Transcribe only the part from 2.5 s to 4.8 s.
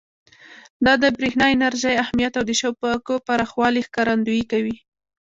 شبکو پراخوالي ښکارندویي کوي.